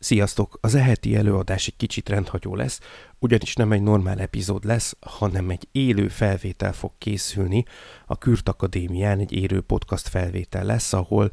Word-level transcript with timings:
Sziasztok! 0.00 0.58
Az 0.60 0.74
eheti 0.74 1.16
előadás 1.16 1.66
egy 1.66 1.76
kicsit 1.76 2.08
rendhagyó 2.08 2.54
lesz, 2.54 2.80
ugyanis 3.18 3.54
nem 3.54 3.72
egy 3.72 3.82
normál 3.82 4.20
epizód 4.20 4.64
lesz, 4.64 4.96
hanem 5.00 5.50
egy 5.50 5.68
élő 5.72 6.08
felvétel 6.08 6.72
fog 6.72 6.92
készülni. 6.98 7.64
A 8.06 8.18
Kürt 8.18 8.48
Akadémián 8.48 9.18
egy 9.18 9.32
élő 9.32 9.60
podcast 9.60 10.08
felvétel 10.08 10.64
lesz, 10.64 10.92
ahol 10.92 11.32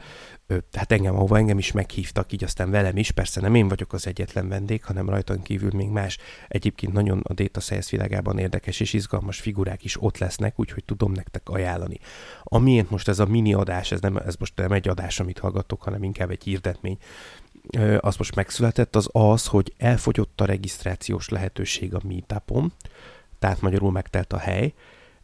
hát 0.73 0.91
engem, 0.91 1.15
ahova 1.15 1.37
engem 1.37 1.57
is 1.57 1.71
meghívtak, 1.71 2.31
így 2.31 2.43
aztán 2.43 2.71
velem 2.71 2.97
is, 2.97 3.11
persze 3.11 3.41
nem 3.41 3.55
én 3.55 3.67
vagyok 3.67 3.93
az 3.93 4.07
egyetlen 4.07 4.47
vendég, 4.47 4.83
hanem 4.83 5.09
rajtan 5.09 5.41
kívül 5.41 5.71
még 5.73 5.89
más. 5.89 6.17
Egyébként 6.47 6.93
nagyon 6.93 7.21
a 7.23 7.33
Data 7.33 7.59
Science 7.59 7.89
világában 7.91 8.37
érdekes 8.37 8.79
és 8.79 8.93
izgalmas 8.93 9.39
figurák 9.39 9.83
is 9.83 10.01
ott 10.01 10.17
lesznek, 10.17 10.59
úgyhogy 10.59 10.83
tudom 10.83 11.11
nektek 11.11 11.49
ajánlani. 11.49 11.99
Amiért 12.43 12.89
most 12.89 13.07
ez 13.07 13.19
a 13.19 13.25
mini 13.25 13.53
adás, 13.53 13.91
ez, 13.91 14.01
nem, 14.01 14.17
ez 14.17 14.35
most 14.35 14.53
nem 14.55 14.71
egy 14.71 14.87
adás, 14.87 15.19
amit 15.19 15.39
hallgatok, 15.39 15.81
hanem 15.81 16.03
inkább 16.03 16.29
egy 16.29 16.43
hirdetmény, 16.43 16.97
az 17.99 18.15
most 18.15 18.35
megszületett, 18.35 18.95
az 18.95 19.09
az, 19.11 19.47
hogy 19.47 19.73
elfogyott 19.77 20.41
a 20.41 20.45
regisztrációs 20.45 21.29
lehetőség 21.29 21.93
a 21.93 22.01
meetupon, 22.03 22.73
tehát 23.39 23.61
magyarul 23.61 23.91
megtelt 23.91 24.33
a 24.33 24.37
hely. 24.37 24.73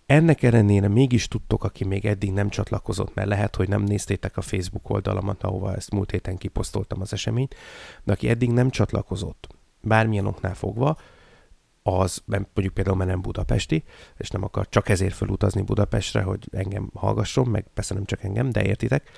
Ennek 0.06 0.44
ellenére 0.44 0.88
mégis 0.88 1.28
tudtok, 1.28 1.64
aki 1.64 1.84
még 1.84 2.06
eddig 2.06 2.32
nem 2.32 2.50
csatlakozott, 2.50 3.14
mert 3.14 3.28
lehet, 3.28 3.56
hogy 3.56 3.68
nem 3.68 3.82
néztétek 3.82 4.38
a 4.38 4.42
Facebook 4.42 4.90
oldalamat, 4.90 5.44
ahova 5.44 5.76
ezt 5.76 5.92
múlt 5.92 6.12
héten 6.12 6.38
kiposztoltam 6.38 7.02
az 7.02 7.14
eseményt, 7.14 7.56
de 8.04 8.14
aki 8.14 8.30
eddig 8.30 8.52
nem 8.52 8.70
csatlakozott, 8.70 9.48
bármilyen 9.82 10.26
oknál 10.26 10.56
fogva, 10.56 10.98
az 11.84 12.22
mondjuk 12.26 12.74
például 12.74 12.98
mert 12.98 13.10
nem 13.10 13.22
budapesti, 13.22 13.84
és 14.18 14.30
nem 14.30 14.44
akar 14.44 14.70
csak 14.70 14.90
ezért 14.90 15.14
felutazni 15.14 15.62
Budapestre, 15.62 16.22
hogy 16.22 16.48
engem 16.52 16.90
hallgasson, 16.94 17.48
meg 17.48 17.66
persze 17.74 17.94
nem 17.94 18.06
csak 18.06 18.24
engem, 18.24 18.50
de 18.50 18.64
értitek. 18.64 19.10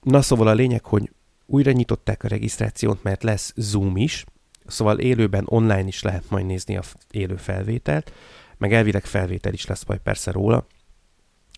Na 0.00 0.22
szóval 0.22 0.46
a 0.46 0.52
lényeg, 0.52 0.84
hogy 0.84 1.10
újra 1.46 1.70
nyitották 1.70 2.24
a 2.24 2.28
regisztrációt, 2.28 3.02
mert 3.02 3.22
lesz 3.22 3.52
Zoom 3.56 3.96
is, 3.96 4.24
szóval 4.66 4.98
élőben 4.98 5.44
online 5.46 5.86
is 5.86 6.02
lehet 6.02 6.30
majd 6.30 6.46
nézni 6.46 6.76
a 6.76 6.82
élő 7.10 7.36
felvételt, 7.36 8.12
meg 8.58 8.72
elvileg 8.72 9.04
felvétel 9.04 9.52
is 9.52 9.66
lesz 9.66 9.84
majd 9.84 10.00
persze 10.00 10.30
róla, 10.30 10.66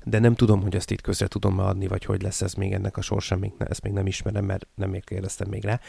de 0.04 0.18
nem 0.18 0.34
tudom, 0.34 0.62
hogy 0.62 0.74
ezt 0.74 0.91
itt 0.91 1.00
közre 1.00 1.26
tudom 1.26 1.58
adni, 1.58 1.86
vagy 1.86 2.04
hogy 2.04 2.22
lesz 2.22 2.42
ez 2.42 2.54
még 2.54 2.72
ennek 2.72 2.96
a 2.96 3.00
sorsa, 3.00 3.36
még 3.36 3.52
ne, 3.58 3.66
ezt 3.66 3.82
még 3.82 3.92
nem 3.92 4.06
ismerem, 4.06 4.44
mert 4.44 4.66
nem 4.74 5.00
kérdeztem 5.04 5.48
még 5.48 5.64
rá, 5.64 5.80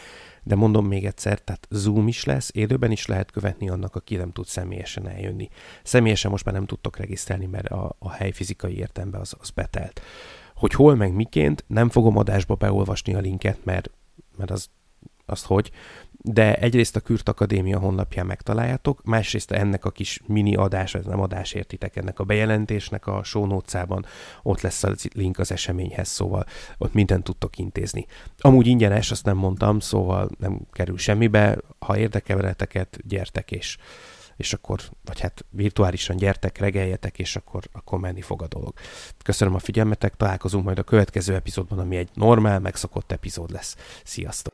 de 0.44 0.56
mondom 0.56 0.86
még 0.88 1.06
egyszer, 1.06 1.40
tehát 1.40 1.68
Zoom 1.70 2.08
is 2.08 2.24
lesz, 2.24 2.50
élőben 2.54 2.92
is 2.92 3.06
lehet 3.06 3.32
követni 3.32 3.70
annak, 3.70 3.96
aki 3.96 4.16
nem 4.16 4.32
tud 4.32 4.46
személyesen 4.46 5.08
eljönni. 5.08 5.50
Személyesen 5.84 6.32
most 6.32 6.46
már 6.46 6.54
nem 6.54 6.66
tudtok 6.66 6.98
regisztrálni, 6.98 7.46
mert 7.46 7.68
a, 7.68 7.96
a 8.00 8.12
hely 8.12 8.32
fizikai 8.32 8.78
értelemben 8.78 9.22
az, 9.22 9.36
az 9.40 9.50
betelt. 9.50 10.02
Hogy 10.56 10.74
hol 10.74 10.96
meg 10.96 11.14
miként, 11.14 11.64
nem 11.68 11.90
fogom 11.90 12.18
adásba 12.18 12.56
beolvasni 12.56 13.14
a 13.14 13.20
linket, 13.20 13.58
mert, 13.64 13.90
mert 14.38 14.52
az, 14.52 14.70
azt 15.26 15.46
hogy, 15.46 15.72
de 16.28 16.56
egyrészt 16.56 16.96
a 16.96 17.00
Kürt 17.00 17.30
Akadémia 17.30 17.80
honlapján 17.80 18.26
megtaláljátok, 18.26 19.04
másrészt 19.04 19.52
ennek 19.52 19.86
a 19.86 19.92
kis 19.92 20.22
mini 20.26 20.56
adás, 20.56 20.92
vagy 20.92 21.06
nem 21.06 21.20
adás 21.20 21.54
értitek, 21.54 21.96
ennek 21.96 22.20
a 22.20 22.24
bejelentésnek 22.24 23.08
a 23.08 23.24
show 23.24 23.62
ott 24.44 24.62
lesz 24.62 24.84
a 24.84 24.94
link 25.14 25.40
az 25.40 25.52
eseményhez, 25.52 26.08
szóval 26.08 26.46
ott 26.78 26.94
mindent 26.94 27.24
tudtok 27.24 27.58
intézni. 27.58 28.06
Amúgy 28.38 28.68
ingyenes, 28.68 29.12
azt 29.12 29.26
nem 29.26 29.38
mondtam, 29.38 29.80
szóval 29.80 30.30
nem 30.40 30.60
kerül 30.72 30.98
semmibe, 30.98 31.58
ha 31.80 31.98
érdekel 31.98 32.56
gyertek 33.08 33.52
és 33.52 33.78
és 34.38 34.54
akkor, 34.54 34.80
vagy 35.04 35.20
hát 35.20 35.46
virtuálisan 35.50 36.18
gyertek, 36.18 36.58
regeljetek, 36.58 37.20
és 37.20 37.36
akkor, 37.36 37.64
akkor 37.72 38.00
menni 38.00 38.22
fog 38.22 38.42
a 38.42 38.48
dolog. 38.48 38.74
Köszönöm 39.24 39.56
a 39.56 39.60
figyelmetek, 39.60 40.16
találkozunk 40.16 40.66
majd 40.66 40.80
a 40.80 40.84
következő 40.84 41.36
epizódban, 41.36 41.80
ami 41.80 41.96
egy 41.96 42.10
normál, 42.14 42.60
megszokott 42.60 43.12
epizód 43.12 43.52
lesz. 43.52 43.76
Sziasztok! 44.04 44.54